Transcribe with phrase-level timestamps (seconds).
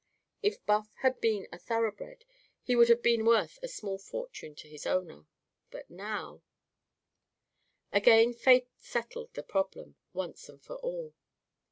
[0.41, 2.25] If Buff had been a thoroughbred
[2.63, 5.27] he would have been worth a small fortune to his owner.
[5.69, 6.41] But now
[7.93, 11.13] Again fate settled the problem once and for all.